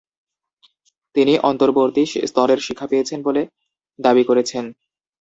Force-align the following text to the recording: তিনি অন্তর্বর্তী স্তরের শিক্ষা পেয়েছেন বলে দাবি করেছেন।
তিনি 1.15 1.33
অন্তর্বর্তী 1.49 2.03
স্তরের 2.23 2.59
শিক্ষা 2.59 2.87
পেয়েছেন 2.87 3.19
বলে 3.23 3.41
দাবি 3.99 4.23
করেছেন। 4.23 4.65